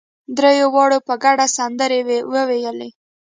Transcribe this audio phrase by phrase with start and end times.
[0.37, 1.99] درېواړو په ګډه سندرې
[2.33, 2.89] وويلې.